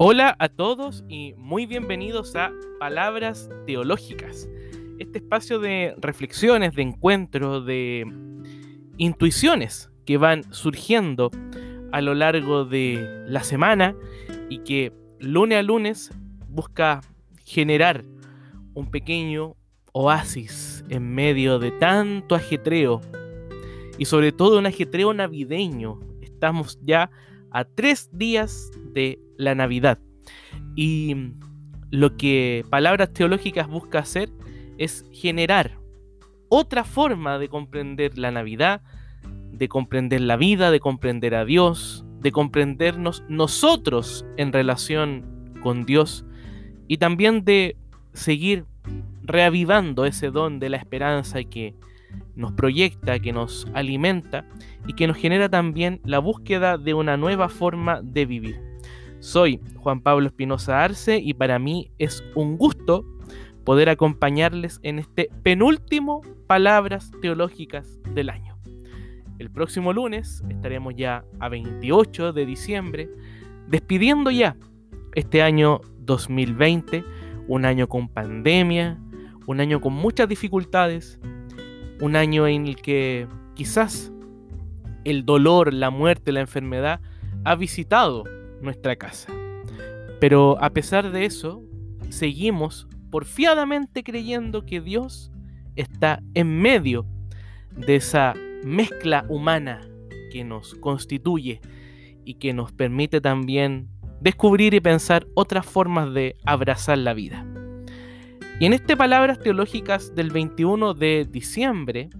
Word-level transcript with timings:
Hola 0.00 0.36
a 0.38 0.48
todos 0.48 1.02
y 1.08 1.34
muy 1.38 1.66
bienvenidos 1.66 2.36
a 2.36 2.52
Palabras 2.78 3.50
Teológicas, 3.66 4.48
este 5.00 5.18
espacio 5.18 5.58
de 5.58 5.96
reflexiones, 5.98 6.76
de 6.76 6.82
encuentro, 6.82 7.60
de 7.62 8.06
intuiciones 8.96 9.90
que 10.06 10.16
van 10.16 10.54
surgiendo 10.54 11.32
a 11.90 12.00
lo 12.00 12.14
largo 12.14 12.64
de 12.64 13.24
la 13.26 13.42
semana 13.42 13.96
y 14.48 14.58
que 14.58 14.92
lunes 15.18 15.58
a 15.58 15.62
lunes 15.62 16.12
busca 16.48 17.00
generar 17.44 18.04
un 18.74 18.92
pequeño 18.92 19.56
oasis 19.90 20.84
en 20.90 21.12
medio 21.12 21.58
de 21.58 21.72
tanto 21.72 22.36
ajetreo 22.36 23.00
y 23.98 24.04
sobre 24.04 24.30
todo 24.30 24.60
un 24.60 24.66
ajetreo 24.66 25.12
navideño. 25.12 25.98
Estamos 26.22 26.78
ya 26.82 27.10
a 27.50 27.64
tres 27.64 28.10
días 28.12 28.70
de 28.92 29.18
la 29.36 29.54
Navidad. 29.54 29.98
Y 30.76 31.32
lo 31.90 32.16
que 32.16 32.64
Palabras 32.70 33.12
Teológicas 33.12 33.68
busca 33.68 34.00
hacer 34.00 34.30
es 34.76 35.04
generar 35.12 35.78
otra 36.48 36.84
forma 36.84 37.38
de 37.38 37.48
comprender 37.48 38.18
la 38.18 38.30
Navidad, 38.30 38.82
de 39.52 39.68
comprender 39.68 40.20
la 40.20 40.36
vida, 40.36 40.70
de 40.70 40.80
comprender 40.80 41.34
a 41.34 41.44
Dios, 41.44 42.04
de 42.20 42.32
comprendernos 42.32 43.22
nosotros 43.28 44.24
en 44.36 44.52
relación 44.52 45.54
con 45.62 45.84
Dios 45.84 46.24
y 46.86 46.98
también 46.98 47.44
de 47.44 47.76
seguir 48.12 48.64
reavivando 49.22 50.04
ese 50.06 50.30
don 50.30 50.58
de 50.58 50.70
la 50.70 50.78
esperanza 50.78 51.42
que 51.44 51.74
nos 52.34 52.52
proyecta, 52.52 53.18
que 53.18 53.32
nos 53.32 53.66
alimenta 53.74 54.46
y 54.86 54.94
que 54.94 55.06
nos 55.06 55.16
genera 55.16 55.48
también 55.48 56.00
la 56.04 56.18
búsqueda 56.18 56.78
de 56.78 56.94
una 56.94 57.16
nueva 57.16 57.48
forma 57.48 58.00
de 58.02 58.26
vivir. 58.26 58.60
Soy 59.20 59.60
Juan 59.76 60.00
Pablo 60.00 60.26
Espinosa 60.26 60.84
Arce 60.84 61.18
y 61.18 61.34
para 61.34 61.58
mí 61.58 61.90
es 61.98 62.22
un 62.34 62.56
gusto 62.56 63.04
poder 63.64 63.88
acompañarles 63.88 64.78
en 64.82 64.98
este 64.98 65.28
penúltimo 65.42 66.22
Palabras 66.46 67.10
Teológicas 67.20 68.00
del 68.14 68.30
año. 68.30 68.56
El 69.38 69.50
próximo 69.50 69.92
lunes 69.92 70.42
estaremos 70.48 70.94
ya 70.96 71.24
a 71.38 71.48
28 71.48 72.32
de 72.32 72.46
diciembre, 72.46 73.08
despidiendo 73.68 74.30
ya 74.30 74.56
este 75.14 75.42
año 75.42 75.80
2020, 76.00 77.04
un 77.46 77.64
año 77.64 77.88
con 77.88 78.08
pandemia, 78.08 78.98
un 79.46 79.60
año 79.60 79.80
con 79.80 79.92
muchas 79.92 80.28
dificultades, 80.28 81.20
un 82.00 82.16
año 82.16 82.46
en 82.46 82.66
el 82.66 82.76
que 82.76 83.26
quizás 83.54 84.12
el 85.04 85.24
dolor, 85.24 85.72
la 85.72 85.90
muerte, 85.90 86.32
la 86.32 86.40
enfermedad 86.40 87.00
ha 87.44 87.54
visitado 87.54 88.24
nuestra 88.60 88.96
casa. 88.96 89.32
Pero 90.20 90.62
a 90.62 90.70
pesar 90.70 91.12
de 91.12 91.24
eso, 91.24 91.62
seguimos 92.10 92.88
porfiadamente 93.10 94.02
creyendo 94.02 94.64
que 94.64 94.80
Dios 94.80 95.30
está 95.76 96.22
en 96.34 96.60
medio 96.60 97.06
de 97.76 97.96
esa 97.96 98.34
mezcla 98.64 99.24
humana 99.28 99.80
que 100.30 100.44
nos 100.44 100.74
constituye 100.74 101.60
y 102.24 102.34
que 102.34 102.52
nos 102.52 102.72
permite 102.72 103.20
también 103.20 103.88
descubrir 104.20 104.74
y 104.74 104.80
pensar 104.80 105.26
otras 105.34 105.64
formas 105.64 106.12
de 106.12 106.36
abrazar 106.44 106.98
la 106.98 107.14
vida. 107.14 107.46
Y 108.60 108.66
en 108.66 108.72
este 108.72 108.96
Palabras 108.96 109.38
Teológicas 109.38 110.14
del 110.14 110.30
21 110.30 110.94
de 110.94 111.26
diciembre, 111.30 112.10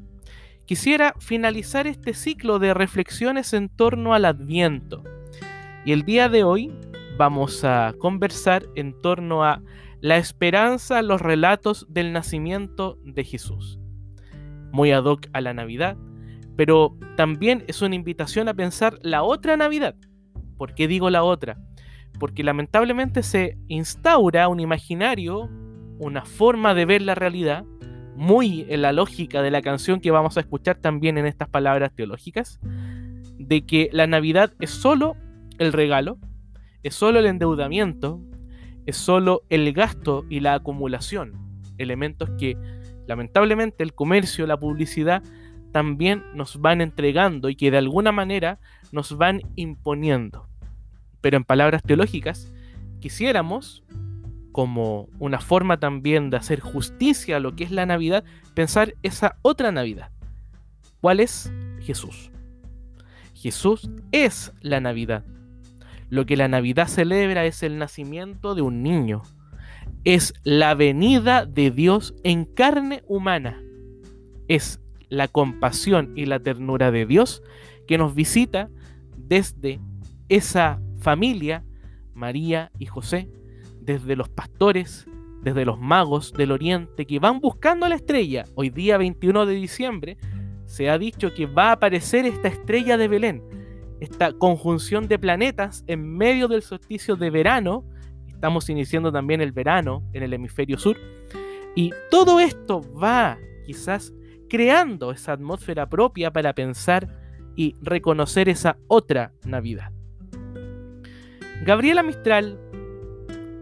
quisiera 0.67 1.15
finalizar 1.19 1.87
este 1.87 2.15
ciclo 2.15 2.59
de 2.59 2.75
reflexiones 2.75 3.53
en 3.55 3.69
torno 3.69 4.15
al 4.15 4.25
Adviento 4.25 5.03
y 5.85 5.93
el 5.93 6.03
día 6.03 6.29
de 6.29 6.45
hoy 6.45 6.71
vamos 7.17 7.65
a 7.65 7.95
conversar 7.99 8.67
en 8.75 8.93
torno 9.01 9.43
a 9.43 9.63
la 10.01 10.19
esperanza, 10.19 11.01
los 11.03 11.21
relatos 11.21 11.87
del 11.89 12.13
nacimiento 12.13 12.99
de 13.05 13.25
Jesús. 13.25 13.81
Muy 14.71 14.93
ad 14.93 15.05
hoc 15.05 15.29
a 15.33 15.41
la 15.41 15.55
Navidad, 15.55 15.97
pero 16.57 16.97
también 17.17 17.65
es 17.69 17.81
una 17.81 17.95
invitación 17.95 18.49
a 18.49 18.55
pensar 18.55 18.99
la 19.03 19.23
otra 19.23 19.57
Navidad. 19.57 19.95
¿Por 20.57 20.75
qué 20.75 20.87
digo 20.87 21.11
la 21.11 21.25
otra? 21.25 21.59
Porque 22.21 22.45
lamentablemente 22.45 23.23
se 23.23 23.57
instaura 23.69 24.47
un 24.49 24.61
imaginario, 24.61 25.49
una 25.99 26.25
forma 26.25 26.75
de 26.75 26.85
ver 26.85 27.03
la 27.03 27.15
realidad, 27.15 27.65
muy 28.17 28.67
en 28.69 28.83
la 28.83 28.93
lógica 28.93 29.43
de 29.43 29.51
la 29.51 29.63
canción 29.63 30.01
que 30.01 30.11
vamos 30.11 30.37
a 30.37 30.41
escuchar 30.41 30.79
también 30.79 31.19
en 31.19 31.27
estas 31.27 31.49
palabras 31.49 31.93
teológicas, 31.95 32.61
de 33.39 33.65
que 33.65 33.89
la 33.93 34.07
Navidad 34.07 34.53
es 34.61 34.71
solo 34.71 35.17
el 35.59 35.73
regalo, 35.73 36.19
es 36.83 36.95
solo 36.95 37.21
el 37.21 37.27
endeudamiento, 37.27 38.21
es 38.87 38.97
solo 38.97 39.43
el 39.51 39.73
gasto 39.73 40.25
y 40.29 40.41
la 40.41 40.55
acumulación, 40.55 41.33
elementos 41.79 42.31
que 42.39 42.57
lamentablemente 43.07 43.83
el 43.83 43.95
comercio, 43.95 44.47
la 44.47 44.59
publicidad 44.59 45.23
también 45.73 46.25
nos 46.35 46.61
van 46.61 46.81
entregando 46.81 47.49
y 47.49 47.57
que 47.57 47.71
de 47.71 47.79
alguna 47.79 48.13
manera 48.13 48.59
nos 48.93 49.17
van 49.17 49.43
imponiendo. 49.57 50.49
Pero 51.21 51.37
en 51.37 51.45
palabras 51.45 51.83
teológicas, 51.83 52.53
quisiéramos, 53.01 53.85
como 54.59 55.09
una 55.21 55.39
forma 55.39 55.79
también 55.79 56.31
de 56.31 56.37
hacer 56.37 56.59
justicia 56.59 57.37
a 57.37 57.39
lo 57.39 57.55
que 57.55 57.63
es 57.63 57.71
la 57.71 57.87
Navidad, 57.87 58.25
pensar 58.55 58.97
esa 59.05 59.37
otra 59.43 59.71
Navidad. 59.71 60.11
¿Cuál 61.01 61.21
es? 61.21 61.53
Jesús. 61.79 62.33
Jesús 63.35 63.89
es 64.11 64.53
la 64.61 64.81
Navidad. 64.81 65.25
Lo 66.09 66.27
que 66.27 66.37
la 66.37 66.49
Navidad 66.49 66.89
celebra 66.89 67.45
es 67.45 67.63
el 67.63 67.79
nacimiento 67.79 68.57
de 68.57 68.63
un 68.63 68.83
niño. 68.83 69.23
Es 70.03 70.35
la 70.43 70.75
venida 70.75 71.47
de 71.47 71.71
Dios 71.71 72.17
en 72.25 72.45
carne 72.45 73.05
humana. 73.07 73.63
Es 74.49 74.81
la 75.09 75.29
compasión 75.29 76.15
y 76.17 76.27
la 76.27 76.41
ternura 76.41 76.91
de 76.91 77.07
Dios 77.07 77.45
que 77.87 77.97
nos 77.97 78.13
visita 78.13 78.71
desde 79.17 79.79
esa 80.29 80.81
familia, 80.99 81.65
María 82.13 82.73
y 82.77 82.87
José, 82.87 83.31
desde 83.89 84.17
los 84.17 84.29
pastores, 84.29 85.07
desde 85.43 85.65
los 85.65 85.81
magos 85.81 86.35
del 86.35 86.53
oriente 86.53 87.07
que 87.07 87.19
van 87.19 87.41
buscando 87.41 87.89
la 87.89 87.95
estrella. 87.95 88.45
Hoy 88.55 88.69
día 88.69 88.99
21 88.99 89.47
de 89.47 89.55
diciembre 89.55 90.19
se 90.67 90.91
ha 90.91 90.99
dicho 90.99 91.33
que 91.33 91.47
va 91.47 91.71
a 91.71 91.73
aparecer 91.73 92.27
esta 92.27 92.49
estrella 92.49 92.99
de 92.99 93.09
Belén 93.09 93.43
esta 94.01 94.33
conjunción 94.33 95.09
de 95.09 95.19
planetas 95.19 95.85
en 95.87 96.17
medio 96.17 96.49
del 96.49 96.63
solsticio 96.63 97.17
de 97.17 97.31
verano. 97.31 97.85
Estamos 98.29 98.69
iniciando 98.69 99.11
también 99.11 99.41
el 99.41 99.53
verano 99.53 100.05
en 100.13 100.23
el 100.23 100.33
hemisferio 100.35 100.79
sur. 100.79 100.97
Y 101.75 101.93
todo 102.11 102.41
esto 102.41 102.83
va 102.95 103.39
quizás 103.67 104.13
creando 104.49 105.11
esa 105.11 105.33
atmósfera 105.33 105.89
propia 105.89 106.31
para 106.31 106.55
pensar 106.55 107.09
y 107.57 107.75
reconocer 107.81 108.49
esa 108.49 108.77
otra 108.87 109.33
Navidad. 109.45 109.93
Gabriela 111.65 112.05
Mistral, 112.05 112.68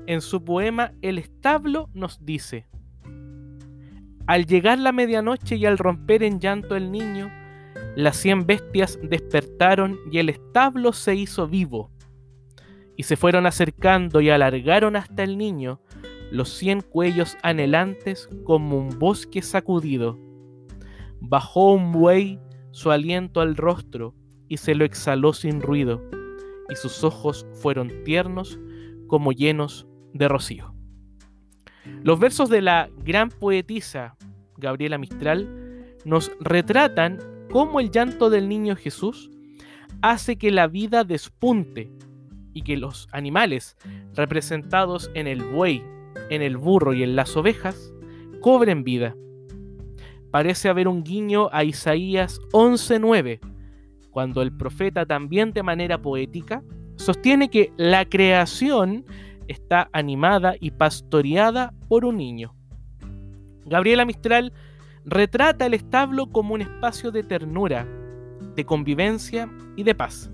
en 0.06 0.20
su 0.20 0.44
poema 0.44 0.92
El 1.02 1.18
establo, 1.18 1.88
nos 1.94 2.24
dice, 2.24 2.66
al 4.26 4.46
llegar 4.46 4.78
la 4.80 4.90
medianoche 4.90 5.54
y 5.54 5.66
al 5.66 5.78
romper 5.78 6.24
en 6.24 6.40
llanto 6.40 6.74
el 6.74 6.90
niño, 6.90 7.30
las 7.94 8.16
cien 8.16 8.44
bestias 8.44 8.98
despertaron 9.00 10.00
y 10.10 10.18
el 10.18 10.30
establo 10.30 10.92
se 10.92 11.14
hizo 11.14 11.46
vivo. 11.46 11.92
Y 12.96 13.04
se 13.04 13.16
fueron 13.16 13.46
acercando 13.46 14.20
y 14.20 14.30
alargaron 14.30 14.96
hasta 14.96 15.22
el 15.22 15.38
niño 15.38 15.80
los 16.32 16.48
cien 16.48 16.80
cuellos 16.80 17.36
anhelantes 17.42 18.28
como 18.42 18.78
un 18.78 18.98
bosque 18.98 19.42
sacudido. 19.42 20.18
Bajó 21.20 21.72
un 21.72 21.92
buey 21.92 22.40
su 22.72 22.90
aliento 22.90 23.40
al 23.40 23.56
rostro 23.56 24.14
y 24.48 24.56
se 24.56 24.74
lo 24.74 24.84
exhaló 24.84 25.32
sin 25.32 25.60
ruido, 25.60 26.02
y 26.68 26.74
sus 26.74 27.04
ojos 27.04 27.46
fueron 27.54 27.92
tiernos 28.04 28.58
como 29.06 29.30
llenos 29.30 29.86
de 30.18 30.28
rocío. 30.28 30.74
Los 32.02 32.18
versos 32.18 32.48
de 32.48 32.62
la 32.62 32.88
gran 33.04 33.30
poetisa 33.30 34.16
Gabriela 34.56 34.98
Mistral 34.98 35.94
nos 36.04 36.30
retratan 36.40 37.18
cómo 37.50 37.80
el 37.80 37.90
llanto 37.90 38.30
del 38.30 38.48
niño 38.48 38.76
Jesús 38.76 39.30
hace 40.02 40.36
que 40.36 40.50
la 40.50 40.66
vida 40.66 41.04
despunte 41.04 41.90
y 42.52 42.62
que 42.62 42.76
los 42.76 43.08
animales 43.12 43.76
representados 44.14 45.10
en 45.14 45.26
el 45.26 45.42
buey, 45.42 45.82
en 46.30 46.42
el 46.42 46.56
burro 46.56 46.94
y 46.94 47.02
en 47.02 47.16
las 47.16 47.36
ovejas 47.36 47.92
cobren 48.40 48.84
vida. 48.84 49.14
Parece 50.30 50.68
haber 50.68 50.88
un 50.88 51.02
guiño 51.02 51.48
a 51.52 51.64
Isaías 51.64 52.40
11:9, 52.52 53.40
cuando 54.10 54.42
el 54.42 54.56
profeta 54.56 55.06
también 55.06 55.52
de 55.52 55.62
manera 55.62 56.00
poética 56.00 56.62
sostiene 56.96 57.50
que 57.50 57.72
la 57.76 58.04
creación 58.04 59.04
está 59.48 59.88
animada 59.92 60.54
y 60.60 60.70
pastoreada 60.70 61.72
por 61.88 62.04
un 62.04 62.16
niño. 62.16 62.54
Gabriela 63.64 64.04
Mistral 64.04 64.52
retrata 65.04 65.66
el 65.66 65.74
establo 65.74 66.26
como 66.30 66.54
un 66.54 66.62
espacio 66.62 67.10
de 67.10 67.22
ternura, 67.22 67.86
de 68.54 68.64
convivencia 68.64 69.50
y 69.76 69.82
de 69.82 69.94
paz. 69.94 70.30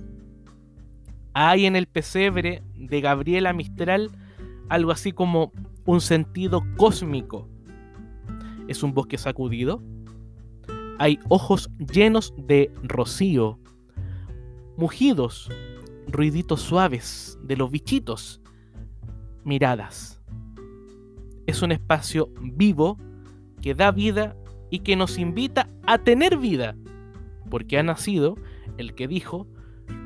Hay 1.35 1.67
en 1.67 1.77
el 1.77 1.87
pesebre 1.87 2.63
de 2.75 3.01
Gabriela 3.01 3.53
Mistral 3.53 4.11
algo 4.69 4.91
así 4.91 5.13
como 5.13 5.53
un 5.87 6.01
sentido 6.01 6.63
cósmico. 6.77 7.49
Es 8.69 8.83
un 8.83 8.95
bosque 8.95 9.19
sacudido. 9.19 9.83
Hay 10.99 11.19
ojos 11.29 11.71
llenos 11.79 12.35
de 12.37 12.71
rocío, 12.83 13.59
mugidos, 14.77 15.51
ruiditos 16.07 16.61
suaves 16.61 17.39
de 17.43 17.57
los 17.57 17.71
bichitos, 17.71 18.42
miradas. 19.45 20.23
Es 21.47 21.63
un 21.63 21.73
espacio 21.73 22.31
vivo 22.41 22.99
que 23.61 23.75
da 23.75 23.91
vida 23.91 24.37
y 24.71 24.81
que 24.81 24.97
nos 24.97 25.19
invita 25.19 25.69
a 25.87 25.99
tener 25.99 26.39
vida, 26.39 26.77
porque 27.51 27.79
ha 27.79 27.83
nacido 27.83 28.37
el 28.79 28.95
que 28.95 29.09
dijo, 29.09 29.47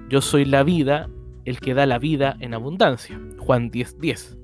yo 0.09 0.21
soy 0.21 0.45
la 0.45 0.63
vida, 0.63 1.09
el 1.45 1.61
que 1.61 1.75
da 1.75 1.87
la 1.87 1.99
vida 1.99 2.37
en 2.41 2.55
abundancia. 2.55 3.21
Juan 3.39 3.71
10:10. 3.71 3.99
10. 4.01 4.39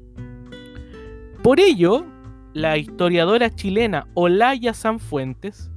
Por 1.42 1.58
ello, 1.58 2.06
la 2.54 2.78
historiadora 2.78 3.50
chilena 3.50 4.06
Olaya 4.14 4.74
Sanfuentes 4.74 5.70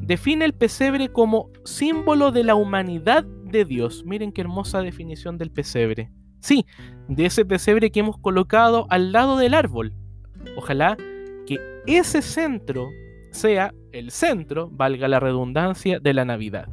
define 0.00 0.44
el 0.44 0.54
pesebre 0.54 1.12
como 1.12 1.50
símbolo 1.64 2.32
de 2.32 2.44
la 2.44 2.54
humanidad 2.54 3.24
de 3.24 3.64
Dios. 3.64 4.04
Miren 4.06 4.32
qué 4.32 4.40
hermosa 4.40 4.80
definición 4.80 5.36
del 5.36 5.50
pesebre. 5.50 6.10
Sí, 6.42 6.66
de 7.06 7.26
ese 7.26 7.44
pesebre 7.44 7.90
que 7.90 8.00
hemos 8.00 8.18
colocado 8.18 8.86
al 8.90 9.12
lado 9.12 9.36
del 9.38 9.54
árbol. 9.54 9.94
Ojalá 10.56 10.96
que 11.46 11.58
ese 11.86 12.20
centro 12.20 12.90
sea 13.30 13.72
el 13.92 14.10
centro, 14.10 14.68
valga 14.70 15.06
la 15.06 15.20
redundancia, 15.20 16.00
de 16.00 16.12
la 16.12 16.24
Navidad, 16.24 16.68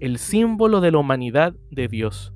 el 0.00 0.16
símbolo 0.18 0.80
de 0.80 0.92
la 0.92 0.98
humanidad 0.98 1.54
de 1.70 1.88
Dios. 1.88 2.32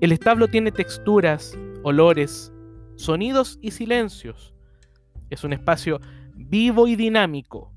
El 0.00 0.12
establo 0.12 0.46
tiene 0.46 0.70
texturas, 0.70 1.58
olores, 1.82 2.52
sonidos 2.94 3.58
y 3.60 3.72
silencios. 3.72 4.54
Es 5.28 5.42
un 5.42 5.52
espacio 5.52 6.00
vivo 6.36 6.86
y 6.86 6.94
dinámico. 6.94 7.72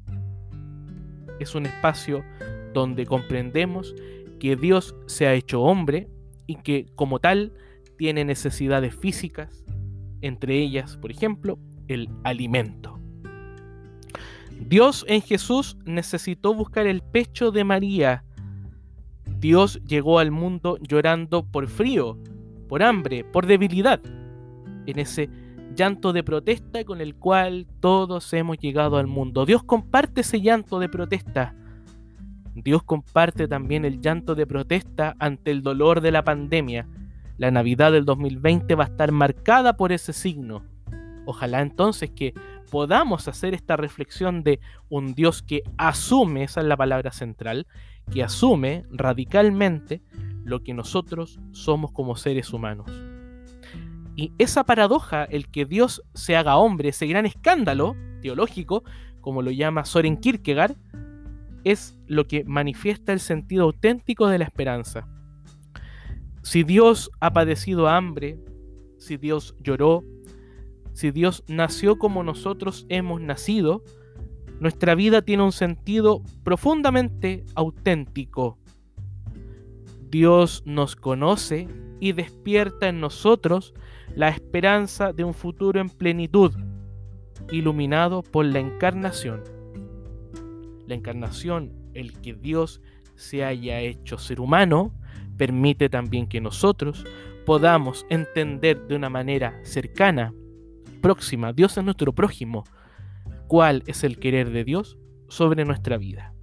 Es 1.40 1.56
un 1.56 1.66
espacio 1.66 2.24
donde 2.76 3.08
comprendemos 3.08 3.96
que 4.40 4.56
Dios 4.56 4.96
se 5.08 5.26
ha 5.26 5.34
hecho 5.34 5.62
hombre 5.62 6.08
y 6.46 6.58
que 6.58 6.86
como 6.96 7.20
tal 7.20 7.54
tiene 8.02 8.26
necesidades 8.26 8.96
físicas, 8.96 9.64
entre 10.22 10.58
ellas, 10.58 10.98
por 10.98 11.12
ejemplo, 11.12 11.60
el 11.88 12.10
alimento. 12.24 13.00
Dios 14.60 15.06
en 15.08 15.22
Jesús 15.22 15.78
necesitó 15.86 16.56
buscar 16.56 16.88
el 16.88 17.04
pecho 17.04 17.52
de 17.52 17.64
María. 17.64 18.24
Dios 19.38 19.80
llegó 19.86 20.18
al 20.18 20.32
mundo 20.32 20.80
llorando 20.82 21.46
por 21.46 21.68
frío, 21.68 22.18
por 22.68 22.82
hambre, 22.82 23.24
por 23.24 23.46
debilidad. 23.46 24.02
En 24.88 24.98
ese 24.98 25.30
llanto 25.76 26.12
de 26.12 26.24
protesta 26.24 26.84
con 26.84 27.02
el 27.02 27.14
cual 27.14 27.68
todos 27.82 28.34
hemos 28.34 28.58
llegado 28.58 28.98
al 28.98 29.06
mundo. 29.06 29.46
Dios 29.46 29.62
comparte 29.62 30.22
ese 30.22 30.42
llanto 30.42 30.80
de 30.80 30.90
protesta 30.90 31.56
Dios 32.54 32.84
comparte 32.84 33.48
también 33.48 33.86
el 33.86 34.02
llanto 34.02 34.36
de 34.36 34.46
protesta 34.46 35.16
ante 35.20 35.52
el 35.52 35.62
dolor 35.62 36.02
de 36.02 36.12
la 36.12 36.24
pandemia. 36.24 36.88
La 37.42 37.50
Navidad 37.50 37.92
del 37.92 38.06
2020 38.06 38.76
va 38.76 38.84
a 38.84 38.88
estar 38.88 39.12
marcada 39.12 39.76
por 39.76 39.92
ese 39.92 40.14
signo. 40.14 40.64
Ojalá 41.26 41.62
entonces 41.62 42.12
que 42.12 42.36
podamos 42.70 43.28
hacer 43.28 43.56
esta 43.56 43.76
reflexión 43.78 44.44
de 44.44 44.60
un 44.90 45.16
Dios 45.16 45.42
que 45.42 45.64
asume, 45.76 46.44
esa 46.44 46.62
es 46.62 46.68
la 46.68 46.78
palabra 46.78 47.12
central, 47.12 47.66
que 48.12 48.22
asume 48.22 48.86
radicalmente 48.92 50.04
lo 50.44 50.62
que 50.62 50.76
nosotros 50.76 51.40
somos 51.50 51.92
como 51.92 52.16
seres 52.16 52.54
humanos. 52.54 52.92
Y 54.16 54.34
esa 54.38 54.64
paradoja, 54.64 55.24
el 55.24 55.50
que 55.50 55.66
Dios 55.66 56.04
se 56.14 56.36
haga 56.36 56.58
hombre, 56.58 56.90
ese 56.90 57.08
gran 57.08 57.26
escándalo 57.26 57.96
teológico, 58.22 58.84
como 59.20 59.42
lo 59.42 59.50
llama 59.50 59.86
Soren 59.86 60.18
Kierkegaard, 60.18 60.76
es 61.64 61.98
lo 62.06 62.28
que 62.28 62.44
manifiesta 62.44 63.14
el 63.14 63.20
sentido 63.20 63.64
auténtico 63.64 64.28
de 64.28 64.38
la 64.38 64.46
esperanza. 64.46 65.08
Si 66.44 66.64
Dios 66.64 67.12
ha 67.20 67.34
padecido 67.34 67.88
hambre, 67.88 68.40
si 68.98 69.18
Dios 69.18 69.56
lloró, 69.60 70.04
si 70.94 71.12
Dios 71.12 71.44
nació 71.48 71.98
como 71.98 72.24
nosotros 72.24 72.86
hemos 72.90 73.22
nacido, 73.22 73.84
nuestra 74.60 74.96
vida 74.96 75.22
tiene 75.22 75.44
un 75.44 75.52
sentido 75.52 76.22
profundamente 76.44 77.44
auténtico. 77.56 78.58
Dios 80.10 80.64
nos 80.66 80.96
conoce 80.96 81.68
y 82.00 82.12
despierta 82.12 82.90
en 82.90 83.00
nosotros 83.00 83.74
la 84.16 84.30
esperanza 84.30 85.14
de 85.14 85.24
un 85.24 85.34
futuro 85.34 85.80
en 85.80 85.90
plenitud, 85.90 86.52
iluminado 87.50 88.22
por 88.22 88.46
la 88.46 88.60
encarnación 88.60 89.42
la 90.92 90.98
encarnación, 90.98 91.72
el 91.94 92.20
que 92.20 92.34
Dios 92.34 92.82
se 93.16 93.46
haya 93.46 93.80
hecho 93.80 94.18
ser 94.18 94.42
humano, 94.42 94.94
permite 95.42 95.90
también 95.90 96.28
que 96.28 96.40
nosotros 96.40 97.04
podamos 97.48 98.06
entender 98.12 98.86
de 98.86 98.96
una 98.96 99.10
manera 99.10 99.60
cercana, 99.64 100.36
próxima, 101.02 101.52
Dios 101.52 101.76
es 101.76 101.84
nuestro 101.84 102.14
prójimo, 102.14 102.64
cuál 103.48 103.82
es 103.88 104.04
el 104.04 104.20
querer 104.20 104.52
de 104.52 104.64
Dios 104.64 105.00
sobre 105.30 105.66
nuestra 105.66 105.98
vida. 105.98 106.36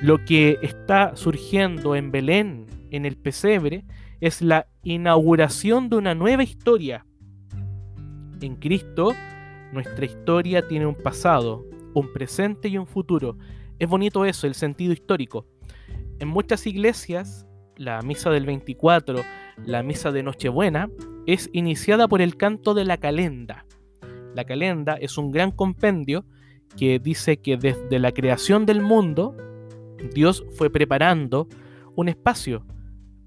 Lo 0.00 0.24
que 0.24 0.60
está 0.62 1.16
surgiendo 1.16 1.96
en 1.96 2.12
Belén, 2.12 2.66
en 2.92 3.04
el 3.04 3.16
pesebre, 3.16 3.84
es 4.20 4.42
la 4.42 4.68
inauguración 4.84 5.88
de 5.88 5.96
una 5.96 6.14
nueva 6.14 6.44
historia. 6.44 7.04
En 8.42 8.54
Cristo, 8.54 9.12
nuestra 9.72 10.04
historia 10.04 10.68
tiene 10.68 10.86
un 10.86 10.94
pasado, 10.94 11.66
un 11.94 12.12
presente 12.12 12.68
y 12.68 12.78
un 12.78 12.86
futuro. 12.86 13.36
Es 13.80 13.88
bonito 13.88 14.24
eso, 14.24 14.46
el 14.46 14.54
sentido 14.54 14.92
histórico. 14.92 15.48
En 16.20 16.28
muchas 16.28 16.64
iglesias, 16.68 17.45
la 17.76 18.00
misa 18.02 18.30
del 18.30 18.46
24, 18.46 19.22
la 19.64 19.82
misa 19.82 20.12
de 20.12 20.22
Nochebuena, 20.22 20.90
es 21.26 21.50
iniciada 21.52 22.08
por 22.08 22.22
el 22.22 22.36
canto 22.36 22.74
de 22.74 22.84
la 22.84 22.96
calenda. 22.96 23.66
La 24.34 24.44
calenda 24.44 24.94
es 24.94 25.18
un 25.18 25.30
gran 25.30 25.50
compendio 25.50 26.24
que 26.76 26.98
dice 26.98 27.38
que 27.38 27.56
desde 27.56 27.98
la 27.98 28.12
creación 28.12 28.66
del 28.66 28.82
mundo, 28.82 29.34
Dios 30.12 30.44
fue 30.56 30.70
preparando 30.70 31.48
un 31.94 32.08
espacio 32.08 32.66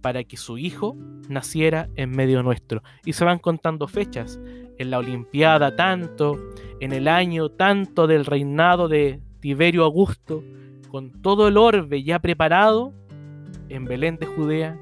para 0.01 0.23
que 0.23 0.37
su 0.37 0.57
Hijo 0.57 0.95
naciera 1.27 1.89
en 1.95 2.11
medio 2.11 2.43
nuestro. 2.43 2.83
Y 3.05 3.13
se 3.13 3.25
van 3.25 3.39
contando 3.39 3.87
fechas. 3.87 4.39
En 4.77 4.91
la 4.91 4.99
Olimpiada 4.99 5.75
tanto, 5.75 6.37
en 6.79 6.93
el 6.93 7.07
año 7.07 7.49
tanto 7.49 8.07
del 8.07 8.25
reinado 8.25 8.87
de 8.87 9.21
Tiberio 9.41 9.83
Augusto, 9.83 10.43
con 10.89 11.21
todo 11.21 11.47
el 11.47 11.57
orbe 11.57 12.03
ya 12.03 12.19
preparado, 12.19 12.93
en 13.69 13.85
Belén 13.85 14.17
de 14.17 14.25
Judea, 14.25 14.77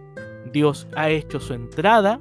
Dios 0.51 0.87
ha 0.95 1.09
hecho 1.09 1.39
su 1.39 1.53
entrada, 1.53 2.19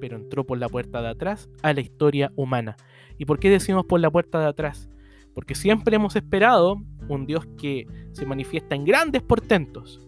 pero 0.00 0.16
entró 0.16 0.44
por 0.44 0.58
la 0.58 0.68
puerta 0.68 1.02
de 1.02 1.08
atrás, 1.08 1.48
a 1.62 1.72
la 1.72 1.80
historia 1.80 2.32
humana. 2.36 2.76
¿Y 3.18 3.24
por 3.24 3.38
qué 3.38 3.50
decimos 3.50 3.86
por 3.86 4.00
la 4.00 4.10
puerta 4.10 4.38
de 4.40 4.46
atrás? 4.46 4.88
Porque 5.34 5.54
siempre 5.54 5.96
hemos 5.96 6.16
esperado 6.16 6.80
un 7.08 7.26
Dios 7.26 7.46
que 7.58 7.86
se 8.12 8.26
manifiesta 8.26 8.74
en 8.74 8.84
grandes 8.84 9.22
portentos, 9.22 10.00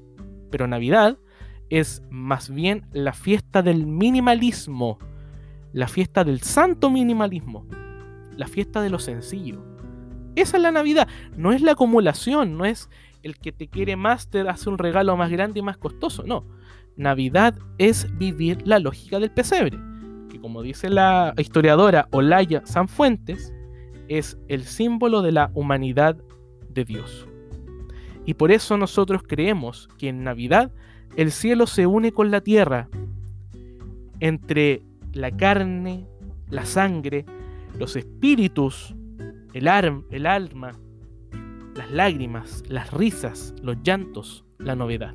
pero 0.50 0.67
Navidad 0.67 1.19
es 1.71 2.03
más 2.11 2.50
bien 2.50 2.87
la 2.93 3.12
fiesta 3.12 3.62
del 3.62 3.87
minimalismo, 3.87 4.99
la 5.73 5.88
fiesta 5.88 6.25
del 6.25 6.41
santo 6.43 6.91
minimalismo, 6.91 7.67
la 8.37 8.47
fiesta 8.47 8.83
de 8.83 8.91
lo 8.91 8.99
sencillo. 8.99 9.65
Esa 10.37 10.59
es 10.59 10.62
la 10.62 10.71
Navidad, 10.71 11.09
no 11.37 11.53
es 11.53 11.62
la 11.62 11.73
acumulación, 11.73 12.57
no 12.57 12.67
es 12.67 12.91
el 13.26 13.37
que 13.37 13.52
te 13.52 13.68
quiere 13.68 13.97
más 13.97 14.30
te 14.30 14.40
hace 14.40 14.71
un 14.71 14.78
regalo 14.78 15.16
más 15.16 15.30
grande 15.30 15.59
y 15.59 15.62
más 15.62 15.76
costoso, 15.76 16.23
no. 16.23 16.47
Navidad 16.97 17.59
es 17.76 18.06
vivir 18.16 18.66
la 18.66 18.78
lógica 18.78 19.18
del 19.18 19.30
pesebre, 19.30 19.78
que 20.30 20.40
como 20.40 20.62
dice 20.62 20.88
la 20.88 21.35
historiadora 21.37 22.09
Olaya 22.12 22.64
Sanfuentes, 22.64 23.52
es 24.09 24.38
el 24.49 24.64
símbolo 24.64 25.21
de 25.23 25.33
la 25.33 25.50
humanidad 25.54 26.16
de 26.71 26.85
Dios. 26.85 27.26
Y 28.25 28.35
por 28.35 28.50
eso 28.50 28.76
nosotros 28.76 29.23
creemos 29.26 29.88
que 29.99 30.09
en 30.09 30.25
Navidad 30.25 30.73
el 31.16 31.33
cielo 31.33 31.66
se 31.66 31.87
une 31.87 32.12
con 32.12 32.30
la 32.30 32.40
tierra. 32.40 32.88
Entre 34.21 34.83
la 35.12 35.30
carne, 35.30 36.06
la 36.49 36.64
sangre, 36.64 37.26
los 37.78 37.97
espíritus, 37.97 38.95
el, 39.52 39.68
el 40.11 40.26
alma, 40.26 40.73
las 41.87 41.95
lágrimas, 41.95 42.64
las 42.69 42.93
risas, 42.93 43.55
los 43.62 43.76
llantos, 43.83 44.45
la 44.59 44.75
novedad. 44.75 45.14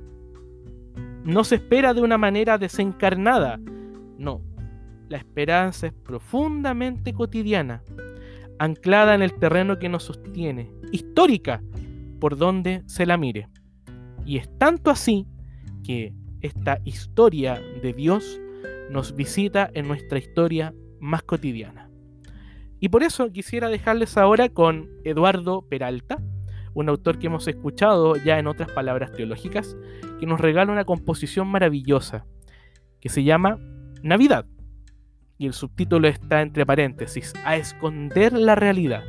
No 1.23 1.43
se 1.43 1.55
espera 1.55 1.93
de 1.93 2.01
una 2.01 2.17
manera 2.17 2.57
desencarnada, 2.57 3.59
no. 4.17 4.41
La 5.09 5.17
esperanza 5.17 5.87
es 5.87 5.93
profundamente 5.93 7.13
cotidiana, 7.13 7.83
anclada 8.59 9.15
en 9.15 9.21
el 9.21 9.33
terreno 9.33 9.79
que 9.79 9.89
nos 9.89 10.03
sostiene, 10.03 10.71
histórica, 10.91 11.61
por 12.19 12.37
donde 12.37 12.83
se 12.85 13.05
la 13.05 13.17
mire. 13.17 13.49
Y 14.25 14.37
es 14.37 14.49
tanto 14.57 14.89
así 14.91 15.27
que 15.83 16.13
esta 16.41 16.79
historia 16.85 17.61
de 17.81 17.93
Dios 17.93 18.39
nos 18.89 19.15
visita 19.15 19.69
en 19.73 19.87
nuestra 19.87 20.19
historia 20.19 20.73
más 20.99 21.23
cotidiana. 21.23 21.89
Y 22.79 22.89
por 22.89 23.03
eso 23.03 23.31
quisiera 23.31 23.69
dejarles 23.69 24.17
ahora 24.17 24.49
con 24.49 24.89
Eduardo 25.03 25.63
Peralta, 25.63 26.21
un 26.73 26.89
autor 26.89 27.19
que 27.19 27.27
hemos 27.27 27.47
escuchado 27.47 28.15
ya 28.15 28.39
en 28.39 28.47
otras 28.47 28.71
palabras 28.71 29.11
teológicas, 29.11 29.75
que 30.19 30.25
nos 30.25 30.39
regala 30.39 30.71
una 30.71 30.85
composición 30.85 31.47
maravillosa 31.47 32.25
que 32.99 33.09
se 33.09 33.23
llama 33.23 33.57
Navidad. 34.03 34.45
Y 35.37 35.47
el 35.47 35.53
subtítulo 35.53 36.07
está 36.07 36.41
entre 36.41 36.65
paréntesis, 36.65 37.33
a 37.45 37.55
esconder 37.57 38.33
la 38.33 38.55
realidad. 38.55 39.03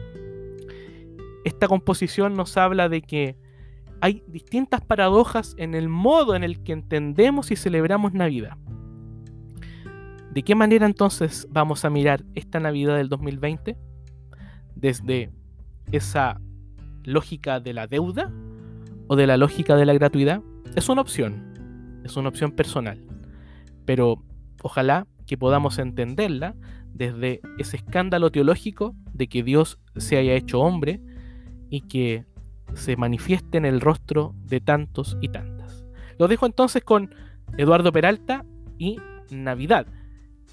Esta 1.45 1.69
composición 1.69 2.37
nos 2.37 2.57
habla 2.57 2.89
de 2.89 3.03
que 3.03 3.37
hay 4.01 4.23
distintas 4.27 4.81
paradojas 4.81 5.55
en 5.59 5.75
el 5.75 5.89
modo 5.89 6.35
en 6.35 6.43
el 6.43 6.63
que 6.63 6.73
entendemos 6.73 7.51
y 7.51 7.57
celebramos 7.57 8.15
Navidad. 8.15 8.57
¿De 10.33 10.43
qué 10.43 10.55
manera 10.55 10.87
entonces 10.87 11.47
vamos 11.51 11.85
a 11.85 11.91
mirar 11.91 12.25
esta 12.35 12.59
Navidad 12.59 12.97
del 12.97 13.11
2020? 13.11 13.77
Desde 14.75 15.31
esa 15.93 16.41
lógica 17.05 17.61
de 17.61 17.73
la 17.73 17.87
deuda 17.87 18.31
o 19.09 19.17
de 19.17 19.27
la 19.27 19.37
lógica 19.37 19.77
de 19.77 19.87
la 19.87 19.95
gratuidad. 19.95 20.43
Es 20.77 20.89
una 20.89 21.03
opción, 21.03 22.01
es 22.05 22.17
una 22.17 22.29
opción 22.29 22.53
personal, 22.53 23.05
pero 23.85 24.23
ojalá 24.63 25.07
que 25.27 25.37
podamos 25.37 25.79
entenderla 25.79 26.55
desde 26.93 27.41
ese 27.59 27.77
escándalo 27.77 28.31
teológico 28.31 28.95
de 29.13 29.29
que 29.29 29.43
Dios 29.43 29.79
se 29.97 30.17
haya 30.17 30.35
hecho 30.35 30.61
hombre 30.61 31.01
y 31.71 31.83
que 31.83 32.27
se 32.75 32.97
manifieste 32.97 33.59
en 33.59 33.65
el 33.65 33.81
rostro 33.81 34.35
de 34.45 34.61
tantos 34.61 35.17
y 35.21 35.29
tantas. 35.29 35.85
Lo 36.19 36.29
dejo 36.29 36.47
entonces 36.47 36.83
con 36.85 37.15
Eduardo 37.57 37.93
Peralta 37.93 38.45
y 38.79 38.99
Navidad 39.31 39.87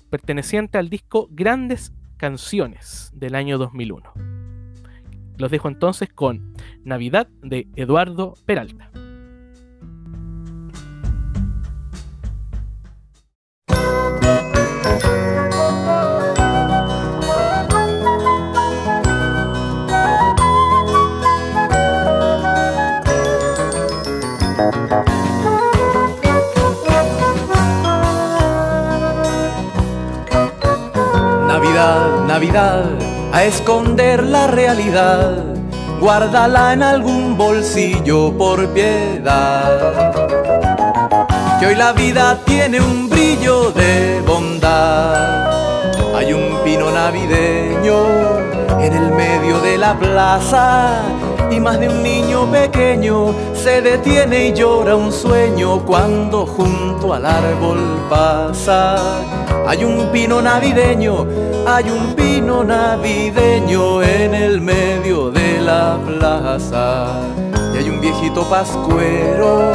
perteneciente 0.10 0.78
al 0.78 0.90
disco 0.90 1.28
Grandes 1.32 1.94
Canciones 2.18 3.12
del 3.14 3.36
año 3.36 3.58
2001. 3.58 4.39
Los 5.40 5.50
dejo 5.50 5.70
entonces 5.70 6.10
con 6.14 6.54
Navidad 6.84 7.28
de 7.42 7.68
Eduardo 7.76 8.36
Peralta. 8.46 8.92
Navidad, 32.28 33.09
a 33.32 33.44
esconder 33.44 34.24
la 34.24 34.48
realidad, 34.48 35.44
guárdala 36.00 36.74
en 36.74 36.84
algún 36.84 37.38
bolsillo 37.38 38.34
por 38.38 38.68
piedad. 38.70 40.14
Que 41.60 41.68
hoy 41.68 41.76
la 41.76 41.92
vida 41.94 42.40
tiene 42.46 42.80
un 42.82 43.10
brillo 43.10 43.72
de 43.72 44.22
bondad. 44.26 45.50
Hay 46.16 46.34
un 46.34 46.58
pino 46.64 46.90
navideño 46.92 48.06
en 48.80 48.94
el 48.94 49.12
medio 49.12 49.60
de 49.60 49.78
la 49.78 49.98
plaza 49.98 51.02
y 51.52 51.60
más 51.60 51.80
de 51.80 51.90
un 51.90 52.04
niño 52.04 52.50
pequeño 52.52 53.34
se 53.54 53.82
detiene 53.82 54.48
y 54.48 54.54
llora 54.54 54.96
un 54.96 55.12
sueño 55.12 55.86
cuando 55.86 56.46
junto 56.46 57.14
al 57.14 57.26
árbol 57.26 57.80
pasa. 58.10 59.22
Hay 59.68 59.84
un 59.84 60.12
pino 60.12 60.42
navideño, 60.42 61.26
hay 61.76 61.90
un 61.92 62.16
pino 62.16 62.64
navideño 62.64 64.02
en 64.02 64.34
el 64.34 64.60
medio 64.60 65.30
de 65.30 65.62
la 65.62 66.00
plaza. 66.04 67.22
Y 67.74 67.78
hay 67.78 67.90
un 67.90 68.02
viejito 68.02 68.44
pascuero 68.50 69.72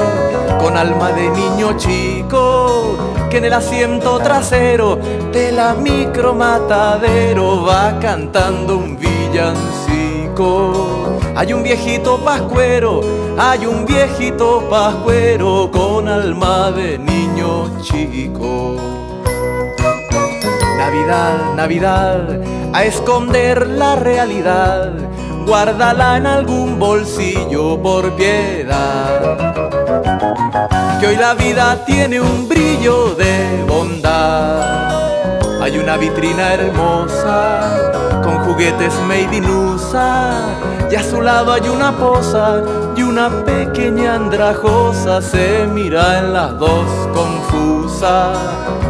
con 0.61 0.77
alma 0.77 1.13
de 1.13 1.31
niño 1.31 1.77
chico 1.77 2.97
que 3.31 3.39
en 3.39 3.45
el 3.45 3.53
asiento 3.53 4.19
trasero 4.19 4.97
de 5.33 5.53
la 5.53 5.75
micro 5.75 6.35
matadero 6.35 7.65
va 7.65 7.99
cantando 8.01 8.77
un 8.77 8.99
villancico. 8.99 10.41
Hay 11.37 11.53
un 11.53 11.63
viejito 11.63 12.19
pascuero, 12.19 13.03
hay 13.39 13.67
un 13.67 13.87
viejito 13.87 14.69
pascuero 14.69 15.71
con 15.73 16.09
alma 16.09 16.73
de 16.73 16.99
niño 16.99 17.81
chico. 17.83 18.94
Navidad, 20.77 21.55
Navidad, 21.55 22.41
a 22.73 22.85
esconder 22.85 23.67
la 23.67 23.97
realidad, 23.97 24.93
guárdala 25.47 26.17
en 26.17 26.27
algún 26.27 26.79
bolsillo 26.79 27.81
por 27.81 28.15
piedad. 28.17 29.37
Que 31.01 31.07
hoy 31.07 31.17
la 31.17 31.35
vida 31.35 31.85
tiene 31.85 32.21
un 32.21 32.49
brillo 32.49 33.15
de 33.15 33.65
bondad. 33.67 35.04
Hay 35.65 35.79
una 35.79 35.97
vitrina 35.97 36.53
hermosa 36.53 38.21
con 38.23 38.37
juguetes 38.45 38.93
made 39.09 39.35
in 39.35 39.47
USA 39.47 40.43
y 40.91 40.95
a 40.95 41.03
su 41.03 41.23
lado 41.23 41.55
hay 41.55 41.67
una 41.71 41.91
poza 41.97 42.63
y 42.95 43.03
una 43.03 43.31
pequeña 43.47 44.17
andrajosa 44.17 45.23
se 45.23 45.67
mira 45.67 46.19
en 46.19 46.35
las 46.35 46.59
dos 46.59 46.87
confusa. 47.15 48.35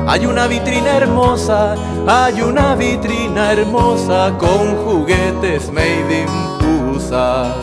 Hay 0.08 0.26
una 0.26 0.48
vitrina 0.48 0.96
hermosa, 0.96 1.76
hay 2.08 2.42
una 2.42 2.74
vitrina 2.74 3.52
hermosa 3.52 4.32
con 4.36 4.74
juguetes 4.84 5.70
made 5.70 6.24
in 6.24 6.96
USA. 6.96 7.54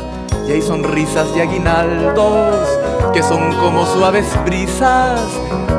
Y 0.48 0.54
hay 0.54 0.62
sonrisas 0.62 1.28
y 1.36 1.42
aguinaldos 1.42 2.66
que 3.14 3.24
son 3.24 3.54
como 3.56 3.86
suaves 3.86 4.28
brisas. 4.46 5.20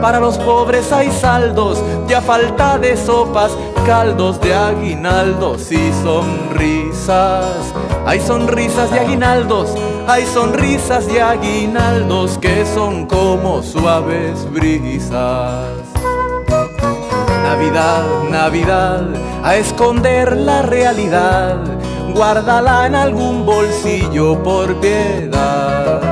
Para 0.00 0.20
los 0.20 0.36
pobres 0.38 0.92
hay 0.92 1.10
saldos 1.10 1.82
y 2.08 2.12
a 2.12 2.20
falta 2.20 2.78
de 2.78 2.96
sopas, 2.96 3.52
caldos 3.86 4.40
de 4.40 4.54
aguinaldos 4.54 5.70
y 5.72 5.92
sonrisas. 6.02 7.72
Hay 8.04 8.20
sonrisas 8.20 8.90
y 8.92 8.98
aguinaldos, 8.98 9.74
hay 10.06 10.26
sonrisas 10.26 11.06
y 11.12 11.18
aguinaldos 11.18 12.38
que 12.38 12.66
son 12.66 13.06
como 13.06 13.62
suaves 13.62 14.50
brisas. 14.52 15.68
Navidad, 17.44 18.04
Navidad, 18.30 19.06
a 19.44 19.56
esconder 19.56 20.36
la 20.36 20.62
realidad, 20.62 21.58
guárdala 22.14 22.86
en 22.86 22.94
algún 22.94 23.46
bolsillo 23.46 24.42
por 24.42 24.74
piedad. 24.80 26.11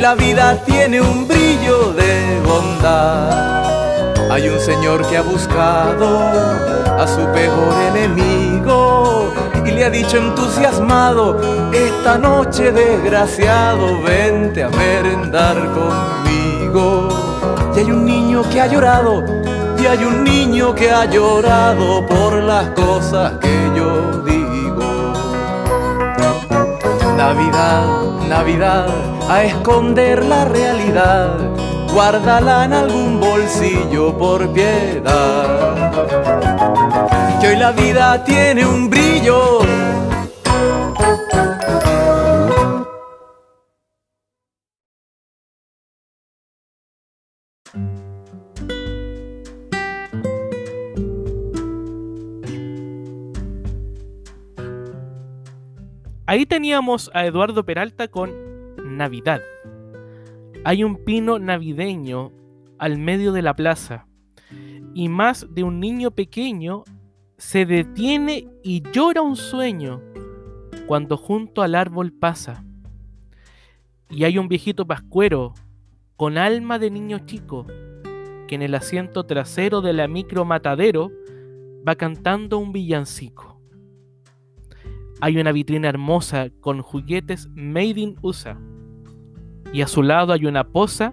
La 0.00 0.14
vida 0.14 0.56
tiene 0.64 0.98
un 0.98 1.28
brillo 1.28 1.92
de 1.92 2.40
bondad. 2.42 4.32
Hay 4.32 4.48
un 4.48 4.58
señor 4.58 5.06
que 5.06 5.18
ha 5.18 5.20
buscado 5.20 6.20
a 6.98 7.06
su 7.06 7.20
peor 7.34 7.74
enemigo 7.94 9.30
y 9.62 9.72
le 9.72 9.84
ha 9.84 9.90
dicho 9.90 10.16
entusiasmado, 10.16 11.38
esta 11.74 12.16
noche 12.16 12.72
desgraciado, 12.72 14.00
vente 14.00 14.62
a 14.62 14.70
merendar 14.70 15.56
conmigo. 15.74 17.08
Y 17.76 17.80
hay 17.80 17.90
un 17.90 18.06
niño 18.06 18.42
que 18.50 18.58
ha 18.58 18.68
llorado, 18.68 19.22
y 19.78 19.84
hay 19.84 20.02
un 20.02 20.24
niño 20.24 20.74
que 20.74 20.90
ha 20.90 21.04
llorado 21.04 22.06
por 22.06 22.42
las 22.42 22.70
cosas 22.70 23.34
que 23.38 23.70
yo 23.76 24.22
digo. 24.24 25.12
Navidad, 27.18 28.09
Navidad, 28.30 28.86
a 29.28 29.42
esconder 29.42 30.24
la 30.24 30.44
realidad, 30.44 31.36
guárdala 31.92 32.64
en 32.64 32.72
algún 32.72 33.18
bolsillo 33.18 34.16
por 34.16 34.52
piedad. 34.52 35.90
Que 37.40 37.48
hoy 37.48 37.56
la 37.56 37.72
vida 37.72 38.22
tiene 38.22 38.64
un 38.64 38.88
brillo 38.88 39.58
Ahí 56.30 56.46
teníamos 56.46 57.10
a 57.12 57.26
Eduardo 57.26 57.64
Peralta 57.64 58.06
con 58.06 58.30
Navidad. 58.96 59.40
Hay 60.62 60.84
un 60.84 61.04
pino 61.04 61.40
navideño 61.40 62.30
al 62.78 62.98
medio 62.98 63.32
de 63.32 63.42
la 63.42 63.56
plaza 63.56 64.06
y 64.94 65.08
más 65.08 65.48
de 65.52 65.64
un 65.64 65.80
niño 65.80 66.12
pequeño 66.12 66.84
se 67.36 67.66
detiene 67.66 68.46
y 68.62 68.80
llora 68.92 69.22
un 69.22 69.34
sueño 69.34 70.00
cuando 70.86 71.16
junto 71.16 71.62
al 71.62 71.74
árbol 71.74 72.12
pasa. 72.12 72.64
Y 74.08 74.22
hay 74.22 74.38
un 74.38 74.46
viejito 74.46 74.86
pascuero 74.86 75.54
con 76.14 76.38
alma 76.38 76.78
de 76.78 76.92
niño 76.92 77.18
chico 77.26 77.66
que 78.46 78.54
en 78.54 78.62
el 78.62 78.76
asiento 78.76 79.26
trasero 79.26 79.80
de 79.80 79.94
la 79.94 80.06
micro 80.06 80.44
matadero 80.44 81.10
va 81.84 81.96
cantando 81.96 82.58
un 82.58 82.70
villancico. 82.70 83.49
Hay 85.22 85.36
una 85.38 85.52
vitrina 85.52 85.88
hermosa 85.88 86.48
con 86.60 86.80
juguetes 86.80 87.48
made 87.54 88.00
in 88.00 88.16
USA. 88.22 88.58
Y 89.72 89.82
a 89.82 89.86
su 89.86 90.02
lado 90.02 90.32
hay 90.32 90.46
una 90.46 90.64
poza 90.64 91.12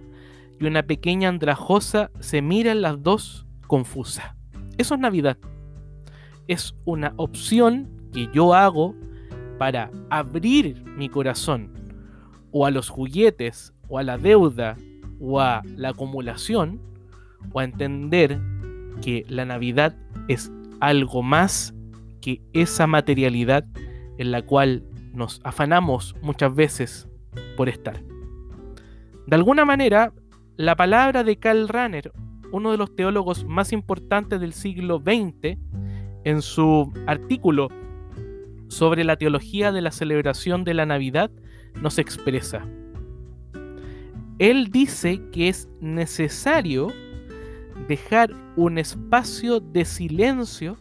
y 0.59 0.65
una 0.65 0.83
pequeña 0.83 1.29
andrajosa 1.29 2.09
se 2.19 2.41
miran 2.41 2.81
las 2.81 3.03
dos 3.03 3.45
confusas. 3.67 4.33
Eso 4.77 4.95
es 4.95 4.99
Navidad. 4.99 5.37
Es 6.47 6.75
una 6.85 7.13
opción 7.17 7.89
que 8.13 8.29
yo 8.33 8.53
hago 8.53 8.95
para 9.57 9.91
abrir 10.09 10.83
mi 10.85 11.09
corazón 11.09 11.73
o 12.51 12.65
a 12.65 12.71
los 12.71 12.89
juguetes 12.89 13.73
o 13.89 13.99
a 13.99 14.03
la 14.03 14.17
deuda 14.17 14.77
o 15.19 15.41
a 15.41 15.61
la 15.75 15.89
acumulación 15.89 16.79
o 17.51 17.59
a 17.59 17.65
entender 17.65 18.39
que 19.01 19.25
la 19.27 19.45
Navidad 19.45 19.95
es 20.27 20.51
algo 20.79 21.21
más 21.23 21.73
que 22.21 22.41
esa 22.53 22.87
materialidad 22.87 23.65
en 24.17 24.31
la 24.31 24.41
cual 24.41 24.83
nos 25.13 25.41
afanamos 25.43 26.15
muchas 26.21 26.53
veces 26.53 27.07
por 27.55 27.69
estar. 27.69 28.01
De 29.27 29.35
alguna 29.35 29.65
manera, 29.65 30.13
la 30.55 30.75
palabra 30.75 31.23
de 31.23 31.37
Karl 31.37 31.67
Rahner, 31.67 32.11
uno 32.51 32.71
de 32.71 32.77
los 32.77 32.95
teólogos 32.95 33.45
más 33.45 33.73
importantes 33.73 34.39
del 34.39 34.53
siglo 34.53 34.99
XX, 34.99 35.57
en 36.23 36.41
su 36.41 36.91
artículo 37.05 37.69
sobre 38.69 39.03
la 39.03 39.17
teología 39.17 39.71
de 39.71 39.81
la 39.81 39.91
celebración 39.91 40.63
de 40.63 40.73
la 40.73 40.85
Navidad, 40.85 41.31
nos 41.81 41.99
expresa. 41.99 42.65
Él 44.39 44.71
dice 44.71 45.21
que 45.31 45.49
es 45.49 45.69
necesario 45.79 46.91
dejar 47.87 48.33
un 48.55 48.77
espacio 48.77 49.59
de 49.59 49.85
silencio 49.85 50.77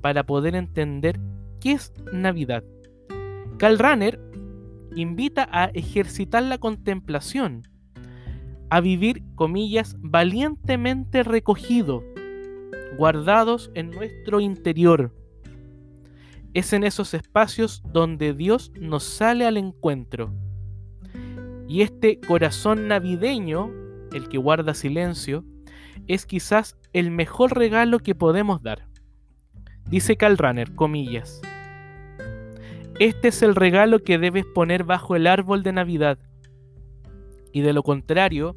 para 0.00 0.24
poder 0.24 0.54
entender 0.54 1.18
qué 1.60 1.72
es 1.72 1.92
Navidad. 2.12 2.64
Karl 3.58 3.78
Rahner 3.78 4.20
invita 4.94 5.48
a 5.50 5.66
ejercitar 5.66 6.42
la 6.42 6.58
contemplación, 6.58 7.68
a 8.70 8.80
vivir, 8.80 9.22
comillas, 9.34 9.96
valientemente 10.00 11.22
recogido, 11.22 12.02
guardados 12.96 13.70
en 13.74 13.90
nuestro 13.90 14.40
interior. 14.40 15.14
Es 16.54 16.72
en 16.72 16.84
esos 16.84 17.14
espacios 17.14 17.82
donde 17.92 18.34
Dios 18.34 18.72
nos 18.80 19.04
sale 19.04 19.46
al 19.46 19.56
encuentro. 19.56 20.34
Y 21.68 21.82
este 21.82 22.18
corazón 22.20 22.88
navideño, 22.88 23.70
el 24.12 24.28
que 24.28 24.38
guarda 24.38 24.74
silencio, 24.74 25.44
es 26.06 26.24
quizás 26.24 26.78
el 26.92 27.10
mejor 27.10 27.56
regalo 27.56 27.98
que 27.98 28.14
podemos 28.14 28.62
dar. 28.62 28.87
Dice 29.90 30.16
Karl 30.16 30.36
Rahner, 30.36 30.74
comillas. 30.74 31.40
Este 33.00 33.28
es 33.28 33.42
el 33.42 33.54
regalo 33.54 34.00
que 34.00 34.18
debes 34.18 34.44
poner 34.44 34.84
bajo 34.84 35.16
el 35.16 35.26
árbol 35.26 35.62
de 35.62 35.72
Navidad. 35.72 36.18
Y 37.52 37.62
de 37.62 37.72
lo 37.72 37.82
contrario, 37.82 38.52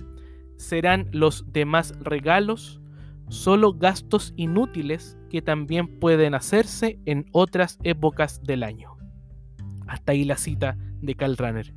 serán 0.57 1.07
los 1.13 1.45
demás 1.53 1.93
regalos 2.01 2.81
solo 3.29 3.73
gastos 3.73 4.33
inútiles 4.35 5.17
que 5.29 5.41
también 5.41 5.99
pueden 5.99 6.33
hacerse 6.33 6.99
en 7.05 7.25
otras 7.31 7.79
épocas 7.83 8.43
del 8.43 8.63
año. 8.63 8.97
Hasta 9.87 10.11
ahí 10.11 10.25
la 10.25 10.35
cita 10.35 10.77
de 11.01 11.15
Karl 11.15 11.37
Rahner. 11.37 11.73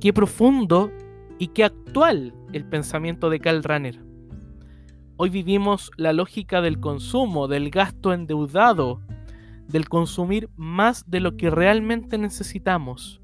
Qué 0.00 0.14
profundo 0.14 0.90
y 1.38 1.48
qué 1.48 1.64
actual 1.64 2.34
el 2.54 2.64
pensamiento 2.64 3.28
de 3.28 3.40
Karl 3.40 3.62
Rahner. 3.62 4.11
Hoy 5.24 5.30
vivimos 5.30 5.92
la 5.96 6.12
lógica 6.12 6.60
del 6.60 6.80
consumo, 6.80 7.46
del 7.46 7.70
gasto 7.70 8.12
endeudado, 8.12 9.00
del 9.68 9.88
consumir 9.88 10.50
más 10.56 11.08
de 11.08 11.20
lo 11.20 11.36
que 11.36 11.48
realmente 11.48 12.18
necesitamos. 12.18 13.22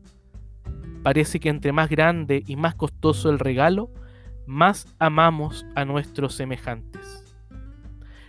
Parece 1.02 1.40
que 1.40 1.48
entre 1.48 1.72
más 1.72 1.90
grande 1.90 2.44
y 2.46 2.54
más 2.54 2.76
costoso 2.76 3.30
el 3.30 3.40
regalo, 3.40 3.90
más 4.46 4.87
amamos 5.00 5.66
a 5.74 5.84
nuestros 5.84 6.34
semejantes. 6.34 7.24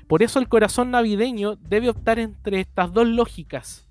Por 0.08 0.23
eso 0.23 0.39
el 0.39 0.49
corazón 0.49 0.89
navideño 0.89 1.55
debe 1.58 1.89
optar 1.89 2.17
entre 2.17 2.62
estas 2.62 2.91
dos 2.91 3.08
lógicas, 3.08 3.88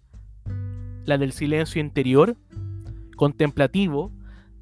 la 1.04 1.18
del 1.18 1.30
silencio 1.30 1.80
interior, 1.80 2.36
contemplativo, 3.16 4.10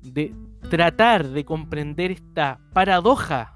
de 0.02 0.35
tratar 0.68 1.26
de 1.29 1.46
comprender 1.46 2.11
esta 2.11 2.61
paradoja 2.74 3.56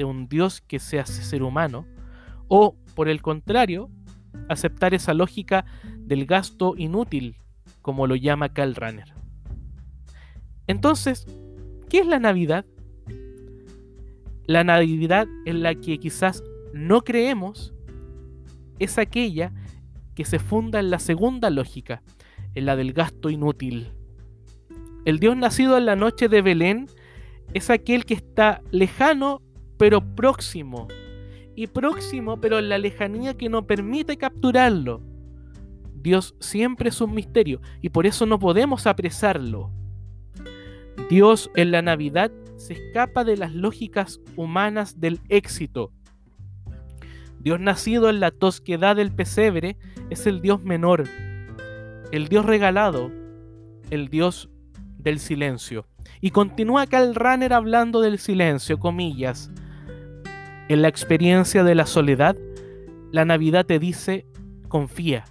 de 0.00 0.04
un 0.06 0.30
Dios 0.30 0.62
que 0.62 0.78
se 0.78 0.98
hace 0.98 1.22
ser 1.22 1.42
humano, 1.42 1.86
o 2.48 2.74
por 2.94 3.10
el 3.10 3.20
contrario, 3.20 3.90
aceptar 4.48 4.94
esa 4.94 5.12
lógica 5.12 5.66
del 5.98 6.24
gasto 6.24 6.72
inútil, 6.74 7.36
como 7.82 8.06
lo 8.06 8.16
llama 8.16 8.48
Karl 8.48 8.74
Rahner. 8.74 9.12
Entonces, 10.66 11.26
¿qué 11.90 11.98
es 11.98 12.06
la 12.06 12.18
Navidad? 12.18 12.64
La 14.46 14.64
Navidad 14.64 15.28
en 15.44 15.62
la 15.62 15.74
que 15.74 15.98
quizás 15.98 16.42
no 16.72 17.02
creemos 17.02 17.74
es 18.78 18.96
aquella 18.96 19.52
que 20.14 20.24
se 20.24 20.38
funda 20.38 20.80
en 20.80 20.88
la 20.88 20.98
segunda 20.98 21.50
lógica, 21.50 22.02
en 22.54 22.64
la 22.64 22.74
del 22.74 22.94
gasto 22.94 23.28
inútil. 23.28 23.92
El 25.04 25.18
Dios 25.18 25.36
nacido 25.36 25.76
en 25.76 25.84
la 25.84 25.94
noche 25.94 26.30
de 26.30 26.40
Belén 26.40 26.86
es 27.52 27.68
aquel 27.68 28.06
que 28.06 28.14
está 28.14 28.62
lejano 28.70 29.42
pero 29.80 30.02
próximo. 30.02 30.88
Y 31.56 31.66
próximo 31.66 32.38
pero 32.38 32.58
en 32.58 32.68
la 32.68 32.76
lejanía 32.76 33.38
que 33.38 33.48
no 33.48 33.66
permite 33.66 34.18
capturarlo. 34.18 35.00
Dios 35.94 36.34
siempre 36.38 36.90
es 36.90 37.00
un 37.00 37.14
misterio 37.14 37.62
y 37.80 37.88
por 37.88 38.04
eso 38.04 38.26
no 38.26 38.38
podemos 38.38 38.86
apresarlo. 38.86 39.70
Dios 41.08 41.50
en 41.56 41.70
la 41.70 41.80
Navidad 41.80 42.30
se 42.58 42.74
escapa 42.74 43.24
de 43.24 43.38
las 43.38 43.54
lógicas 43.54 44.20
humanas 44.36 45.00
del 45.00 45.18
éxito. 45.30 45.92
Dios 47.38 47.58
nacido 47.58 48.10
en 48.10 48.20
la 48.20 48.32
tosquedad 48.32 48.96
del 48.96 49.10
pesebre 49.10 49.78
es 50.10 50.26
el 50.26 50.42
Dios 50.42 50.62
menor, 50.62 51.08
el 52.12 52.28
Dios 52.28 52.44
regalado, 52.44 53.10
el 53.88 54.08
Dios 54.08 54.50
del 54.98 55.18
silencio. 55.20 55.86
Y 56.20 56.32
continúa 56.32 56.86
Karl 56.86 57.14
Rahner 57.14 57.54
hablando 57.54 58.02
del 58.02 58.18
silencio, 58.18 58.78
comillas. 58.78 59.50
En 60.70 60.82
la 60.82 60.88
experiencia 60.88 61.64
de 61.64 61.74
la 61.74 61.84
soledad, 61.84 62.36
la 63.10 63.24
Navidad 63.24 63.66
te 63.66 63.80
dice, 63.80 64.24
confía, 64.68 65.24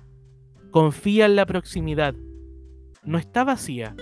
confía 0.70 1.28
en 1.28 1.38
la 1.38 1.46
proximidad. 1.46 2.14
No 3.06 3.18
está 3.18 3.46
vacía. 3.46 3.96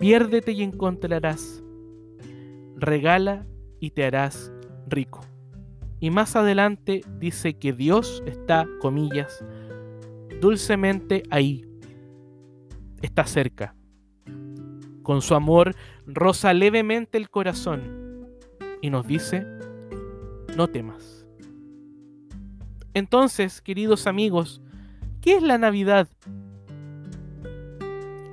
Piérdete 0.00 0.50
y 0.50 0.64
encontrarás. 0.64 1.62
Regala 2.74 3.46
y 3.78 3.92
te 3.92 4.04
harás 4.04 4.52
rico. 4.88 5.20
Y 6.00 6.10
más 6.10 6.34
adelante 6.34 7.02
dice 7.20 7.54
que 7.54 7.72
Dios 7.72 8.24
está, 8.26 8.66
comillas, 8.80 9.44
dulcemente 10.40 11.22
ahí. 11.30 11.64
Está 13.02 13.24
cerca 13.24 13.76
con 15.04 15.22
su 15.22 15.36
amor 15.36 15.76
roza 16.04 16.52
levemente 16.52 17.18
el 17.18 17.30
corazón 17.30 18.06
y 18.82 18.90
nos 18.90 19.06
dice, 19.06 19.46
no 20.56 20.68
temas. 20.68 21.26
Entonces, 22.94 23.60
queridos 23.60 24.06
amigos, 24.06 24.62
¿qué 25.20 25.36
es 25.36 25.42
la 25.42 25.58
Navidad? 25.58 26.08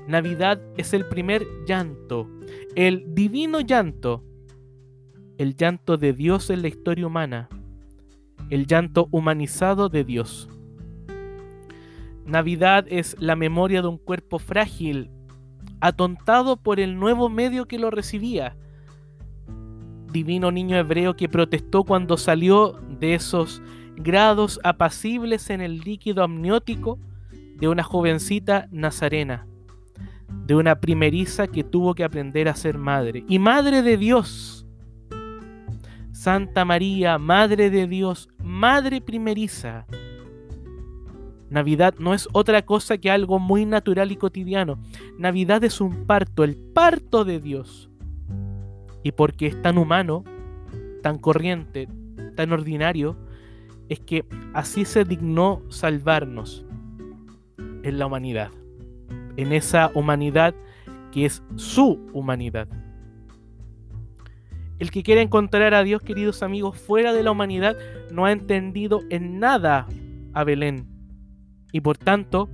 Navidad 0.08 0.62
es 0.78 0.94
el 0.94 1.06
primer 1.06 1.46
llanto, 1.68 2.30
el 2.76 3.14
divino 3.14 3.60
llanto, 3.60 4.24
el 5.38 5.56
llanto 5.56 5.98
de 5.98 6.14
Dios 6.14 6.50
en 6.50 6.62
la 6.62 6.70
historia 6.70 7.08
humana, 7.08 7.50
el 8.50 8.68
llanto 8.68 9.08
humanizado 9.12 9.90
de 9.90 10.04
Dios. 10.04 10.50
Navidad 12.26 12.86
es 12.88 13.18
la 13.20 13.36
memoria 13.36 13.82
de 13.82 13.90
un 13.90 13.98
cuerpo 13.98 14.40
frágil 14.40 15.12
atontado 15.82 16.56
por 16.56 16.80
el 16.80 16.98
nuevo 16.98 17.28
medio 17.28 17.68
que 17.68 17.80
lo 17.80 17.92
recibía. 17.92 18.56
Divino 20.14 20.52
niño 20.52 20.78
hebreo 20.78 21.16
que 21.16 21.28
protestó 21.28 21.84
cuando 21.84 22.18
salió 22.18 22.80
de 23.00 23.16
esos 23.16 23.62
grados 23.96 24.60
apacibles 24.64 25.50
en 25.50 25.60
el 25.60 25.80
líquido 25.80 26.24
amniótico 26.24 27.00
de 27.56 27.68
una 27.68 27.84
jovencita 27.84 28.68
nazarena, 28.72 29.48
de 30.46 30.56
una 30.56 30.80
primeriza 30.80 31.48
que 31.48 31.64
tuvo 31.64 31.96
que 31.96 32.04
aprender 32.04 32.48
a 32.48 32.56
ser 32.56 32.78
madre, 32.78 33.26
y 33.28 33.40
madre 33.40 33.82
de 33.82 33.98
Dios. 33.98 34.66
Santa 36.12 36.64
María, 36.64 37.18
Madre 37.18 37.70
de 37.70 37.88
Dios, 37.88 38.30
Madre 38.38 39.02
primeriza, 39.02 39.86
Navidad 41.54 41.94
no 42.00 42.16
es 42.16 42.28
otra 42.34 42.64
cosa 42.64 42.98
que 42.98 43.12
algo 43.12 43.38
muy 43.38 43.68
natural 43.68 44.12
y 44.12 44.16
cotidiano. 44.16 44.80
Navidad 45.20 45.64
es 45.64 45.82
un 45.82 46.08
parto, 46.08 46.44
el 46.44 46.56
parto 46.56 47.26
de 47.26 47.40
Dios. 47.40 47.92
Y 49.04 49.12
porque 49.12 49.48
es 49.48 49.62
tan 49.62 49.78
humano, 49.78 50.24
tan 51.02 51.18
corriente, 51.18 51.88
tan 52.36 52.52
ordinario, 52.52 53.18
es 53.90 54.00
que 54.00 54.26
así 54.54 54.86
se 54.86 55.04
dignó 55.04 55.62
salvarnos 55.70 56.66
en 57.84 58.00
la 58.00 58.06
humanidad, 58.06 58.50
en 59.36 59.52
esa 59.52 59.92
humanidad 59.94 60.56
que 61.12 61.26
es 61.26 61.44
su 61.56 62.00
humanidad. 62.14 62.68
El 64.80 64.90
que 64.90 65.04
quiera 65.04 65.22
encontrar 65.22 65.74
a 65.74 65.84
Dios, 65.84 66.02
queridos 66.02 66.42
amigos, 66.42 66.78
fuera 66.78 67.14
de 67.14 67.24
la 67.24 67.32
humanidad, 67.32 67.78
no 68.12 68.26
ha 68.26 68.32
entendido 68.32 69.02
en 69.10 69.40
nada 69.40 69.88
a 70.34 70.44
Belén. 70.44 70.88
Y 71.72 71.82
por 71.82 71.98
tanto, 71.98 72.50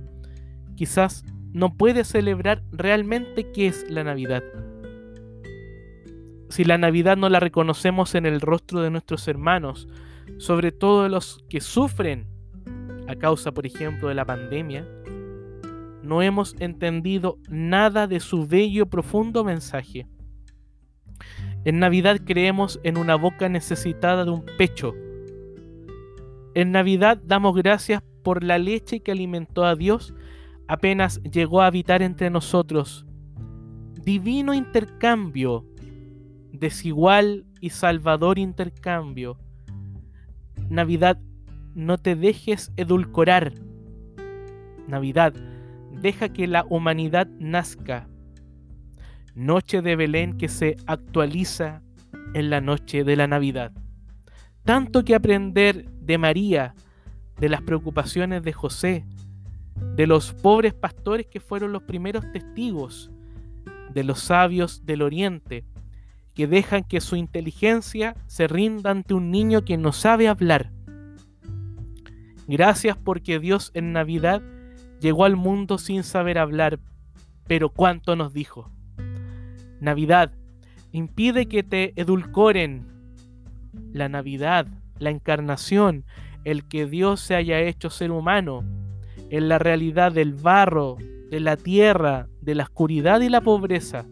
quizás 0.76 1.24
no 1.52 1.74
puede 1.76 2.04
celebrar 2.04 2.62
realmente 2.70 3.50
qué 3.52 3.68
es 3.68 3.90
la 3.90 4.04
Navidad. 4.04 4.42
Si 6.50 6.64
la 6.64 6.78
Navidad 6.78 7.16
no 7.16 7.28
la 7.28 7.40
reconocemos 7.40 8.14
en 8.14 8.26
el 8.26 8.40
rostro 8.40 8.82
de 8.82 8.90
nuestros 8.90 9.26
hermanos, 9.28 9.88
sobre 10.38 10.72
todo 10.72 11.08
los 11.08 11.44
que 11.48 11.60
sufren 11.60 12.26
a 13.08 13.14
causa, 13.14 13.52
por 13.52 13.66
ejemplo, 13.66 14.08
de 14.08 14.14
la 14.14 14.24
pandemia, 14.24 14.86
no 16.02 16.22
hemos 16.22 16.56
entendido 16.58 17.38
nada 17.48 18.06
de 18.06 18.20
su 18.20 18.46
bello 18.46 18.86
profundo 18.86 19.44
mensaje. 19.44 20.06
En 21.64 21.78
Navidad 21.78 22.18
creemos 22.24 22.80
en 22.82 22.98
una 22.98 23.14
boca 23.14 23.48
necesitada 23.48 24.24
de 24.24 24.30
un 24.30 24.44
pecho. 24.58 24.94
En 26.54 26.72
Navidad 26.72 27.20
damos 27.24 27.54
gracias 27.54 28.02
por 28.22 28.42
la 28.42 28.58
leche 28.58 29.00
que 29.00 29.12
alimentó 29.12 29.64
a 29.64 29.76
Dios 29.76 30.14
apenas 30.66 31.20
llegó 31.22 31.62
a 31.62 31.66
habitar 31.66 32.00
entre 32.00 32.30
nosotros. 32.30 33.04
Divino 34.02 34.54
intercambio, 34.54 35.66
desigual 36.52 37.46
y 37.60 37.70
salvador 37.70 38.38
intercambio. 38.38 39.38
Navidad, 40.68 41.18
no 41.74 41.98
te 41.98 42.16
dejes 42.16 42.72
edulcorar. 42.76 43.52
Navidad, 44.86 45.34
deja 46.00 46.28
que 46.30 46.46
la 46.46 46.64
humanidad 46.68 47.28
nazca. 47.38 48.08
Noche 49.34 49.82
de 49.82 49.96
Belén 49.96 50.36
que 50.36 50.48
se 50.48 50.76
actualiza 50.86 51.82
en 52.34 52.50
la 52.50 52.60
noche 52.60 53.04
de 53.04 53.16
la 53.16 53.26
Navidad. 53.26 53.72
Tanto 54.64 55.04
que 55.04 55.14
aprender 55.14 55.88
de 55.90 56.18
María, 56.18 56.74
de 57.38 57.48
las 57.48 57.62
preocupaciones 57.62 58.42
de 58.42 58.52
José, 58.52 59.06
de 59.96 60.06
los 60.06 60.34
pobres 60.34 60.74
pastores 60.74 61.26
que 61.26 61.40
fueron 61.40 61.72
los 61.72 61.82
primeros 61.82 62.30
testigos, 62.32 63.10
de 63.92 64.04
los 64.04 64.20
sabios 64.20 64.84
del 64.84 65.02
oriente, 65.02 65.64
que 66.34 66.46
dejan 66.46 66.84
que 66.84 67.00
su 67.00 67.16
inteligencia 67.16 68.16
se 68.26 68.46
rinda 68.46 68.90
ante 68.90 69.14
un 69.14 69.30
niño 69.30 69.64
que 69.64 69.76
no 69.76 69.92
sabe 69.92 70.28
hablar. 70.28 70.70
Gracias 72.46 72.96
porque 72.96 73.38
Dios 73.38 73.70
en 73.74 73.92
Navidad 73.92 74.42
llegó 75.00 75.24
al 75.24 75.36
mundo 75.36 75.78
sin 75.78 76.02
saber 76.02 76.38
hablar, 76.38 76.80
pero 77.46 77.70
cuánto 77.70 78.16
nos 78.16 78.32
dijo. 78.32 78.70
Navidad, 79.80 80.32
impide 80.92 81.46
que 81.46 81.62
te 81.62 81.92
edulcoren. 82.00 82.86
La 83.92 84.08
Navidad, 84.08 84.66
la 84.98 85.10
encarnación, 85.10 86.04
el 86.44 86.66
que 86.66 86.86
Dios 86.86 87.20
se 87.20 87.34
haya 87.34 87.60
hecho 87.60 87.90
ser 87.90 88.10
humano, 88.10 88.64
en 89.30 89.48
la 89.48 89.58
realidad 89.58 90.12
del 90.12 90.34
barro, 90.34 90.96
de 91.30 91.40
la 91.40 91.56
tierra, 91.56 92.28
de 92.40 92.54
la 92.56 92.64
oscuridad 92.64 93.20
y 93.20 93.28
la 93.28 93.40
pobreza. 93.40 94.06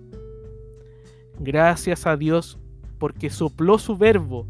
Gracias 1.41 2.07
a 2.07 2.17
Dios 2.17 2.59
porque 2.99 3.31
sopló 3.31 3.79
su 3.79 3.97
verbo 3.97 4.47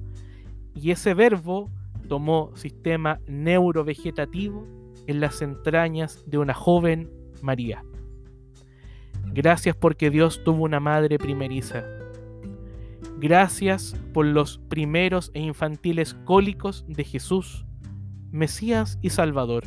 y 0.75 0.91
ese 0.91 1.15
verbo 1.15 1.71
tomó 2.09 2.53
sistema 2.57 3.21
neurovegetativo 3.27 4.67
en 5.07 5.21
las 5.21 5.43
entrañas 5.43 6.23
de 6.27 6.39
una 6.39 6.55
joven 6.55 7.11
María. 7.43 7.85
Gracias 9.33 9.77
porque 9.77 10.11
Dios 10.11 10.43
tuvo 10.45 10.65
una 10.65 10.81
madre 10.81 11.19
primeriza. 11.19 11.85
Gracias 13.19 13.95
por 14.15 14.27
los 14.27 14.59
primeros 14.69 15.31
e 15.35 15.41
infantiles 15.41 16.15
cólicos 16.25 16.85
de 16.89 17.05
Jesús, 17.05 17.67
Mesías 18.31 18.99
y 19.03 19.11
Salvador. 19.11 19.65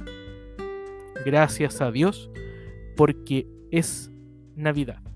Gracias 1.25 1.81
a 1.81 1.91
Dios 1.91 2.31
porque 2.95 3.47
es 3.71 4.11
Navidad. 4.55 5.10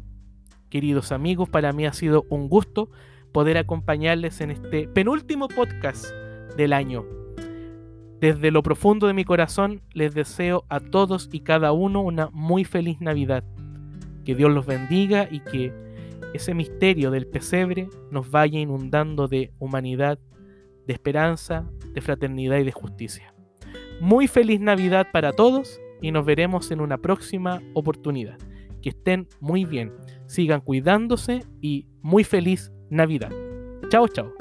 Queridos 0.69 1.11
amigos, 1.11 1.49
para 1.49 1.71
mí 1.73 1.85
ha 1.85 1.93
sido 1.93 2.25
un 2.29 2.49
gusto 2.49 2.89
poder 3.31 3.57
acompañarles 3.57 4.41
en 4.41 4.51
este 4.51 4.87
penúltimo 4.87 5.47
podcast 5.47 6.05
del 6.57 6.73
año. 6.73 7.05
Desde 8.19 8.49
lo 8.49 8.63
profundo 8.63 9.07
de 9.07 9.13
mi 9.13 9.25
corazón 9.25 9.81
les 9.93 10.15
deseo 10.15 10.65
a 10.69 10.79
todos 10.79 11.29
y 11.31 11.41
cada 11.41 11.71
uno 11.71 12.01
una 12.01 12.29
muy 12.31 12.63
feliz 12.63 12.99
Navidad. 13.01 13.43
Que 14.23 14.35
Dios 14.35 14.51
los 14.51 14.65
bendiga 14.65 15.27
y 15.29 15.41
que 15.41 15.73
ese 16.33 16.53
misterio 16.53 17.11
del 17.11 17.27
pesebre 17.27 17.89
nos 18.11 18.31
vaya 18.31 18.59
inundando 18.59 19.27
de 19.27 19.51
humanidad, 19.59 20.17
de 20.87 20.93
esperanza, 20.93 21.69
de 21.93 22.01
fraternidad 22.01 22.57
y 22.57 22.63
de 22.63 22.71
justicia. 22.71 23.33
Muy 24.01 24.27
feliz 24.27 24.59
Navidad 24.59 25.07
para 25.13 25.33
todos 25.33 25.79
y 26.01 26.11
nos 26.11 26.25
veremos 26.25 26.71
en 26.71 26.81
una 26.81 26.97
próxima 26.97 27.61
oportunidad. 27.73 28.37
Que 28.81 28.89
estén 28.89 29.27
muy 29.39 29.65
bien, 29.65 29.91
sigan 30.27 30.61
cuidándose 30.61 31.43
y 31.61 31.87
muy 32.01 32.23
feliz 32.23 32.71
Navidad. 32.89 33.31
Chao, 33.89 34.07
chao. 34.07 34.31